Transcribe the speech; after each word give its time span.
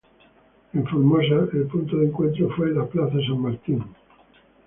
En 0.73 0.83
Formosa 0.87 1.47
el 1.53 1.67
punto 1.67 1.95
de 1.97 2.07
encuentro 2.07 2.49
fue 2.55 2.71
la 2.71 2.87
Plaza 2.87 3.17
San 3.27 3.39
Martín. 3.39 3.83